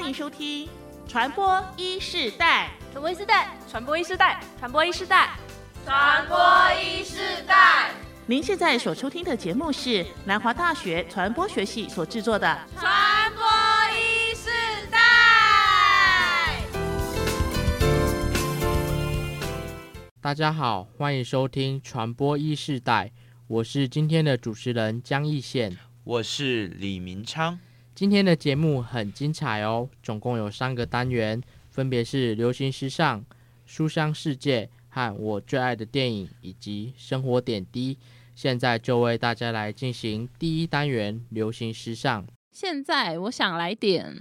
[0.00, 0.66] 欢迎收听
[1.06, 2.70] 传播一世代。
[2.90, 5.36] 传播一世代，传播一世代，传播一世代，
[5.84, 6.38] 传播
[6.82, 7.90] 一世代。
[8.24, 12.46] 您现在所收听的节目是南华大学传播学系所制作的
[12.80, 13.44] 《传播
[13.94, 14.48] 一世
[14.90, 14.98] 代》。
[20.22, 23.04] 大家好，欢迎收听《传播一世代》，
[23.46, 27.60] 我是今天的主持人江义宪，我是李明昌。
[28.00, 31.38] 今天的节目很精彩哦，总共有三个单元，
[31.68, 33.22] 分别是流行时尚、
[33.66, 37.98] 书香世界和我最爱的电影以及生活点滴。
[38.34, 42.26] 现在就为大家来进行第一单元流行时尚。
[42.50, 44.16] 现在我想来点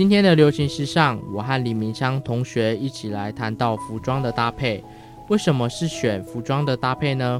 [0.00, 4.82] 今天的流行时尚，我和李明昌同学一起来谈到服装的搭配。
[5.28, 7.38] 为什么是选服装的搭配呢？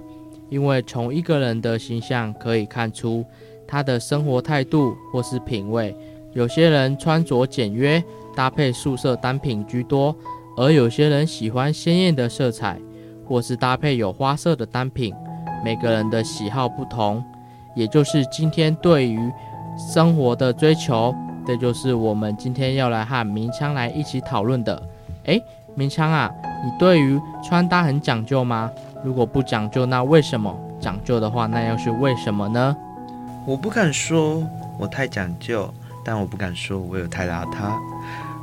[0.51, 3.25] 因为从一个人的形象可以看出
[3.67, 5.97] 他的生活态度或是品味。
[6.35, 8.05] 有些人穿着简约，
[8.37, 10.15] 搭配素色单品居多；
[10.59, 12.79] 而有些人喜欢鲜艳的色彩，
[13.25, 15.15] 或是搭配有花色的单品。
[15.65, 17.25] 每个人的喜好不同，
[17.75, 19.19] 也就是今天对于
[19.79, 21.15] 生活的追求。
[21.47, 24.83] 这就是我们今天要来和明枪来一起讨论的。
[25.27, 25.41] 哎，
[25.75, 26.31] 明枪啊，
[26.65, 28.71] 你对于穿搭很讲究吗？
[29.03, 30.55] 如果不讲究，那为什么？
[30.81, 32.77] 讲究的话，那又是为什么呢？
[33.47, 34.43] 我不敢说
[34.79, 35.73] 我太讲究，
[36.05, 37.73] 但我不敢说我有太邋遢。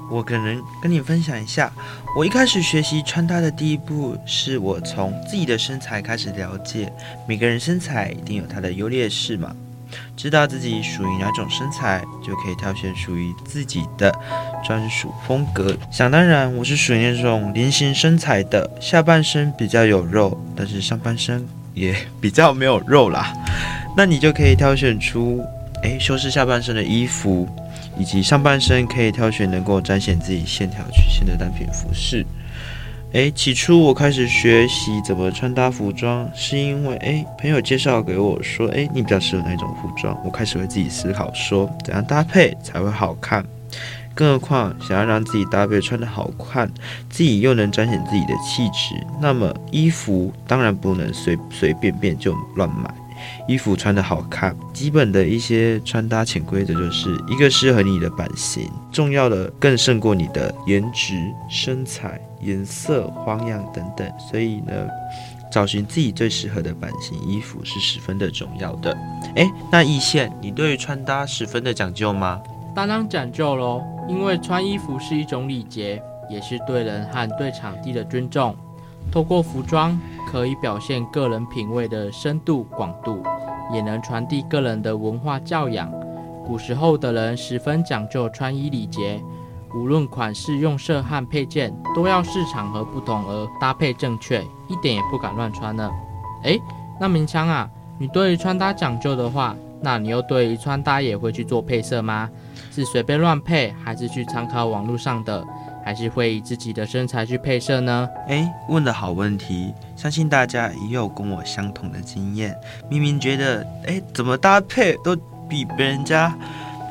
[0.09, 1.71] 我可能跟你分享一下，
[2.15, 6.91] 我一开始学习穿搭的第一步，是我从自己的身材开始了解。
[7.27, 9.55] 每个人身材一定有它的优劣势嘛。
[10.15, 14.13] 知道自己属于哪种身材，就可以挑选属于自己的
[14.65, 15.75] 专属风格。
[15.91, 23.33] 想当然，我是属于那种菱形身材的，下半身比较有肉，但是上半身也比较没有肉啦。
[23.95, 25.43] 那你就可以挑选出，
[25.83, 27.47] 诶修饰下半身的衣服，
[27.97, 32.25] 以及上半身可以挑选能够彰显自己线条曲线的单品服饰。
[33.17, 40.15] 诶，起初我开始学习怎么穿搭服装，是因为诶朋友介绍给我说，诶你比较适合哪种服装？
[40.23, 43.43] 我开始为自己思考，说怎样搭配才会好看。
[44.13, 46.71] 更何况想要让自己搭配穿得好看，
[47.09, 52.93] 自己又能彰显自己的气质，那么衣服当然不能随随便便就乱买。
[53.47, 61.15] 衣服穿得好看，基本的一些穿搭潜规则就是一个适合你的版型，重要的更胜过你的颜值、
[61.49, 64.11] 身材、颜色、花样等等。
[64.17, 64.73] 所以呢，
[65.51, 68.95] 找寻自己最适合的版型衣服是十分的重要的。
[69.35, 72.41] 诶，那易线，你对于穿搭十分的讲究吗？
[72.75, 78.55] 当然讲究喽，因为穿衣服是一种礼节，也是对人和对场地的尊重。
[79.11, 79.99] 透过服装，
[80.29, 83.23] 可以表现个人品味的深度广度，
[83.73, 85.91] 也能传递个人的文化教养。
[86.45, 89.19] 古时候的人十分讲究穿衣礼节，
[89.73, 95.89] 无论款式、用色和配件，都要视场合不同而搭配正确，一点也不敢乱穿呢。
[96.43, 96.59] 诶，
[96.99, 97.69] 那明枪啊，
[97.99, 102.29] 你对于穿搭讲究的话，那你又对于穿搭也会去做配色吗？
[102.71, 105.45] 是随便乱配，还是去参考网络上的？
[105.83, 108.09] 还是会以自己的身材去配色呢？
[108.27, 112.53] 哎，问的好问题，相信大家也有跟我相同的经验。
[112.89, 115.15] 明明觉得，哎，怎么搭配都
[115.47, 116.37] 比别人家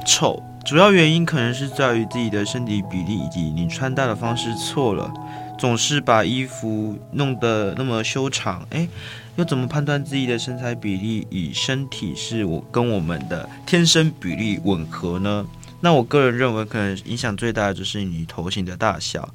[0.06, 5.08] 丑，主要原因可能是在于自己的身体比例以及你穿搭的方式错了，
[5.56, 8.88] 总是把衣服弄得那么修长，哎，
[9.36, 15.46] 又怎么判断自己的身材比例与身体是我跟我们的天生比例吻合呢？
[15.80, 19.28] 那我个人认为，可能影响最大的就是你头型的大小，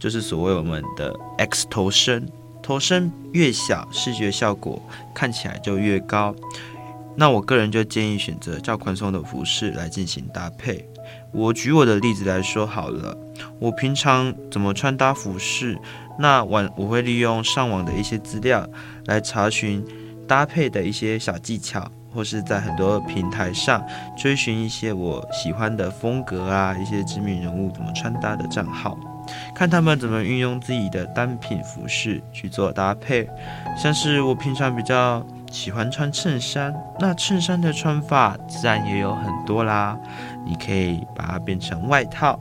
[0.00, 2.28] 就是所谓我们的 X 头身。
[2.60, 4.82] 头身越小，视觉效果
[5.14, 6.34] 看起来就越高。
[7.16, 10.86] 那我个人就建议选择较宽松的服饰来进行搭配。
[11.32, 13.16] 我举我的例子来说好了，
[13.58, 15.78] 我平常怎么穿搭服饰？
[16.18, 18.66] 那晚我会利用上网的一些资料
[19.06, 19.84] 来查询
[20.26, 23.84] 搭配的一些小技巧，或是在很多平台上
[24.16, 28.98] 追寻一些我喜欢的风格啊，一些知名人物怎么穿搭的账号。
[29.54, 33.28] 看他们怎么运用自己的单品服饰去做搭配，
[33.76, 35.24] 像是我平常比较
[35.56, 39.98] 喜欢穿衬衫，那衬衫的穿法自然也有很多啦。
[40.44, 42.38] 你可以把它变成外套，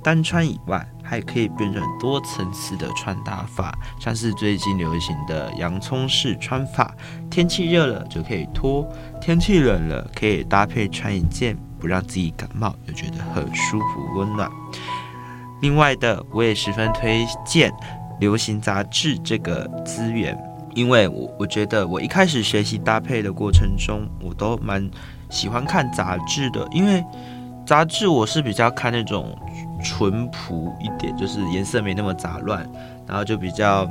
[0.00, 6.94] 单穿以外，还可以变成多层次的穿搭法，像是最近流行的洋葱式穿法。
[7.28, 8.88] 天气热了就可以脱，
[9.20, 14.48] 天气冷了可以搭配穿一件，不让自己感冒又觉得很舒服温暖。
[15.60, 17.72] 另外的，我也十分推荐
[18.20, 20.38] 流行杂志这个资源，
[20.76, 24.88] 因为我我觉得我一开始学习搭配的过程中，我都蛮
[25.30, 27.02] 喜欢看杂志的，因为
[27.66, 29.34] 杂志我是比较看那种
[29.82, 32.68] 淳朴一点，就是颜色没那么杂乱，
[33.08, 33.90] 然后就比较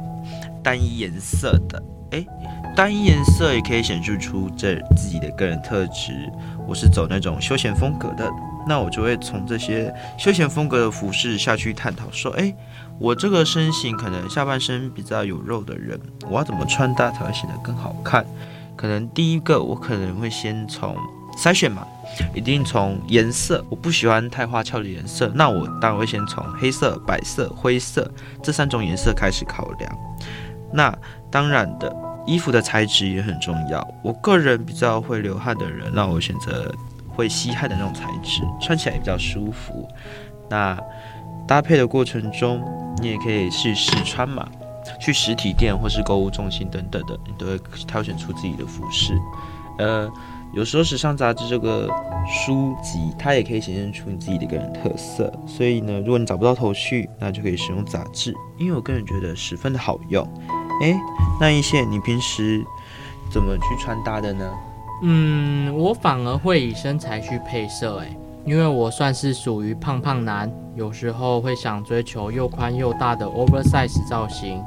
[0.64, 2.28] 单一颜色的，诶，
[2.76, 6.32] 单一颜色也可以显示出这自己的个人特质。
[6.68, 8.30] 我是走那种休闲风格的。
[8.68, 12.54] 那我就会从这些休闲风格的服饰下去探讨，说，哎，
[13.00, 18.26] 我这个身形可能下半身比较有肉的人，我要怎么穿搭才会显得更好看？
[18.76, 20.96] 可能第一个我可能会先从
[21.38, 21.86] 筛选嘛，
[22.34, 28.10] 一定从颜色，我不喜欢太花俏的颜色，那我当然会先从黑色、白色、灰色
[28.42, 29.98] 这三种颜色开始考量。
[30.74, 30.94] 那
[31.32, 31.96] 当然的，
[32.26, 33.88] 衣服的材质也很重要。
[34.04, 36.74] 我个人比较会流汗的人，那我选择。
[37.16, 39.88] 会吸汗的那种材质，穿起来也比较舒服。
[40.50, 40.78] 那
[41.48, 42.64] 搭配的过程中，
[43.02, 44.48] 你也可以去试穿嘛，
[45.00, 47.58] 去实体店或是购物中心等等的，你都会
[47.88, 49.14] 挑选出自己的服饰。
[49.78, 50.10] 呃，
[50.54, 51.90] 有时候时尚杂志这个
[52.28, 55.32] 书籍，它也可以显现出你自己的个人特色。
[55.46, 60.26] 所以呢，如果你找不到头绪，那就可以使用杂志，因为我个人觉得十分的好用。
[60.82, 60.98] 诶，
[61.40, 62.64] 那一线，你平时
[63.30, 64.54] 怎么去穿搭的呢？
[65.02, 74.64] 嗯，我反而会以身材去配色，诶，因为我算是属于胖胖男，有时候会想追求又宽又大的 oversize 造型，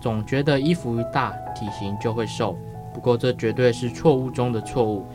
[0.00, 2.56] 总觉得衣服一大，体型就会瘦。
[2.92, 5.06] 不过这绝对是错误中的错误，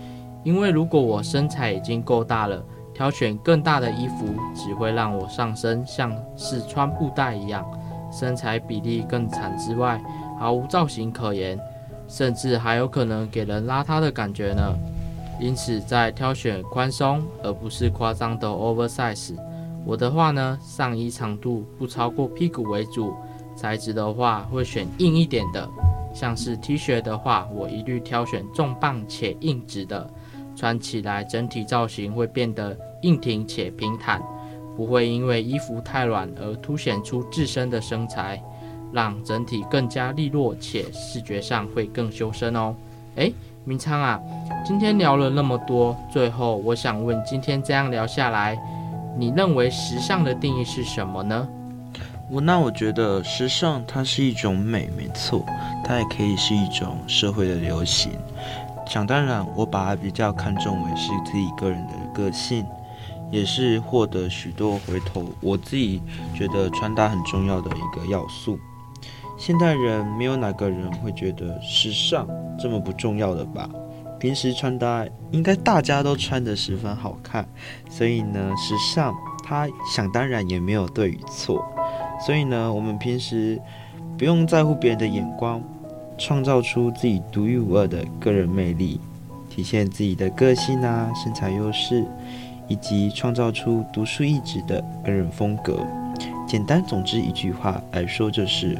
[0.43, 2.63] 因为如果我身材已经够大了，
[2.93, 7.63] 挑选更大的衣服只会让我上身像是穿布袋一样，
[8.11, 10.01] 身材比例更惨之外，
[10.39, 11.59] 毫无造型可言。
[12.07, 14.73] 甚至还有可能给人邋遢的感觉呢。
[15.39, 19.35] 因此，在挑选宽松而不是夸张的 oversize，
[19.85, 23.13] 我的话呢，上衣长度不超过屁股为主，
[23.55, 25.69] 材质的话会选硬一点的。
[26.13, 30.09] 像是 T 恤的话，我一律挑选重磅且硬质的，
[30.55, 34.19] 穿起来整体造型会变得硬挺且平坦，
[34.75, 38.41] 不会因为衣服太软而凸显出自身的身材。
[38.97, 42.73] 让整体更加利落，且视觉上会更修身哦。
[43.13, 43.31] 诶，
[43.63, 44.19] 明昌啊，
[44.65, 48.57] 今天聊了那么多，最后我想问，今天这样聊下来，
[49.15, 51.47] 你认为时尚的定义是什么呢？
[52.31, 55.45] 我那我觉得时尚它是一种美，没错，
[55.85, 58.13] 它也可以是一种社会的流行。
[58.87, 62.65] 想当然，我把它比较看重为是自己个人的个性，
[63.29, 65.23] 也是获得许多回头。
[65.39, 66.01] 我自己
[66.33, 68.57] 觉得穿搭很重要的一个要素。
[69.37, 72.27] 现代人没有哪个人会觉得时尚
[72.59, 73.69] 这么不重要的吧？
[74.19, 77.47] 平时穿搭应该大家都穿得十分好看，
[77.87, 81.63] 所以呢，时尚它想当然也没有对与错。
[82.25, 83.61] 所以呢，我们平时
[84.17, 85.61] 不用在乎别人的眼光，
[86.17, 88.99] 创造出自己独一无二的个人魅力，
[89.51, 92.03] 体现自己的个性啊、身材优势，
[92.67, 95.77] 以及创造出独树一帜的个人风格。
[96.47, 98.75] 简单总之一句话来说，就是。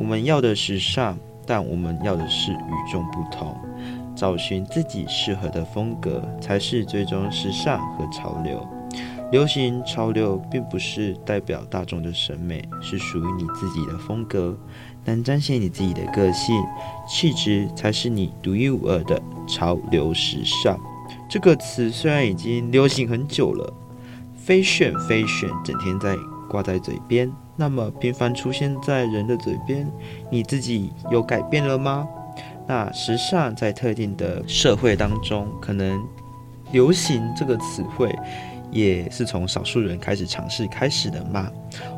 [0.00, 1.14] 我们要的时尚，
[1.46, 3.54] 但我们要的是与众不同，
[4.16, 8.66] 找寻自己适合的风格，才是最终时尚和潮流。
[9.30, 14.58] 流行潮流并不是代表大众的审美，是属于你自己的风格，
[15.04, 16.56] 能彰显你自己的个性、
[17.06, 20.80] 气质，才是你独一无二的潮流时尚。
[21.28, 23.70] 这个词虽然已经流行很久了，
[24.34, 26.16] 飞炫飞炫，整天在
[26.48, 27.30] 挂在嘴边。
[27.60, 29.86] 那么频繁出现在人的嘴边，
[30.30, 32.08] 你自己有改变了吗？
[32.66, 36.02] 那时尚在特定的社会当中，可能
[36.72, 38.18] 流行这个词汇
[38.70, 41.52] 也是从少数人开始尝试开始的嘛，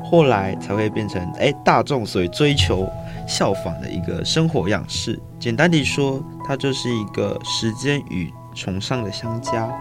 [0.04, 2.90] 后来才会变成哎大众所追求
[3.28, 5.16] 效仿的一个生活样式。
[5.38, 9.73] 简单地说，它就是一个时间与崇尚的相加，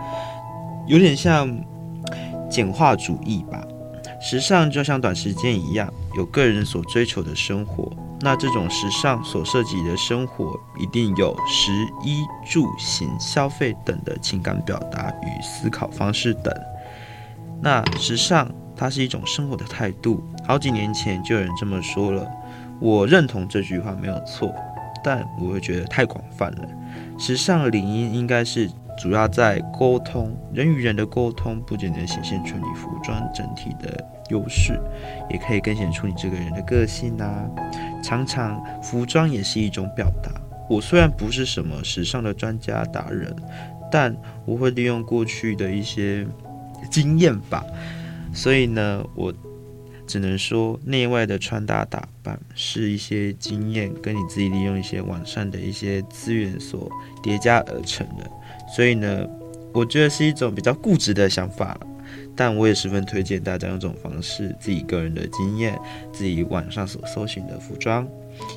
[0.86, 1.50] 有点像
[2.52, 3.60] 简化主义吧。
[4.22, 7.92] 时尚就像短时间一样，有个人所追求的生活。
[8.22, 11.72] 那这种时尚所涉及的生活，一定有食
[12.06, 16.54] 衣住行、消费等的情感表达与思考方式等。
[17.60, 22.30] 那时尚它是一种生活的态度，好几年前就有人这么说了，
[22.80, 24.54] 我认同这句话没有错，
[25.04, 26.68] 但我会觉得太广泛了。
[27.18, 28.70] 时尚的领域应该是。
[29.02, 34.80] 主要在沟通，人与人的沟通不仅能显现出你服装整体的优势，
[35.28, 37.50] 也可以更显出你这个人的个性啊。
[38.04, 40.32] 常常服装也是一种表达。
[40.70, 43.36] 我虽然不是什么时尚的专家达人，
[43.92, 44.16] 但
[44.46, 46.24] 我会利用过去的一些
[46.92, 47.66] 经验吧。
[48.32, 49.34] 所以呢，我
[50.12, 56.92] 只能说，内外的穿搭打扮是一些经验跟你自己利用一些网上的一些资源所
[57.24, 58.30] 叠加而成的。
[58.76, 59.26] 所以呢，
[59.72, 61.88] 我觉得是一种比较固执的想法了，
[62.36, 65.80] 但我也十分推荐大家用这种方式，自己个人的经验，
[66.12, 68.06] 自己网上所搜寻的服装，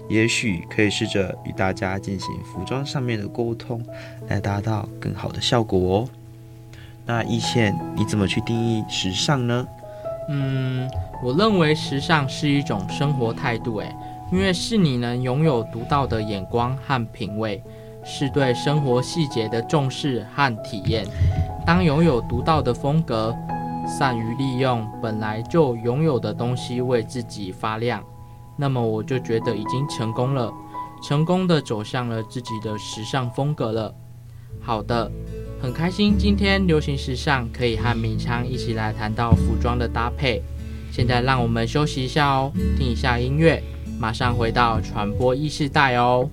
[0.08, 3.80] 也许可以试着与大家进行服装上面的沟通，
[4.26, 6.08] 来达到更好的效果哦。
[7.06, 9.64] 那一线你怎么去定义时尚呢？
[10.28, 10.88] 嗯，
[11.22, 13.94] 我认为时尚是一种生活态度，诶，
[14.32, 17.62] 因为是你能拥有独到的眼光和品味。
[18.06, 21.06] 是对生活细节的重视和体验。
[21.64, 23.34] 当拥有独到的风格，
[23.88, 28.04] 善于利用本来就拥有的东西为自己发亮，
[28.58, 30.52] 那么我就觉得已经成功了，
[31.02, 33.94] 成功的走向了自己的时尚风格了。
[34.60, 35.10] 好的，
[35.64, 40.42] 很开心今天流行时尚可以和明昌一起来谈到服装的搭配。
[40.92, 43.62] 现在让我们休息一下哦，听一下音乐，
[43.98, 46.28] 马上回到传播意识带哦。